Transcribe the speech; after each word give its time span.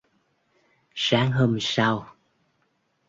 Sáng 0.95 1.31
hôm 1.31 1.57
sau 1.59 2.07